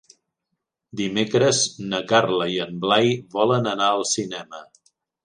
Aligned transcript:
Dimecres 1.01 1.59
na 1.91 1.99
Carla 2.11 2.47
i 2.53 2.57
en 2.65 2.79
Blai 2.87 3.13
volen 3.37 3.71
anar 3.73 3.91
al 3.91 4.03
cinema. 4.17 4.65